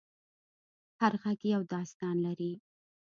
هر 0.99 1.13
غږ 1.21 1.39
یو 1.53 1.61
داستان 1.73 2.15
لري. 2.25 2.51